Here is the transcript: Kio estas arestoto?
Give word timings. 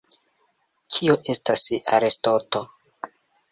Kio 0.95 1.17
estas 1.35 1.63
arestoto? 1.99 2.65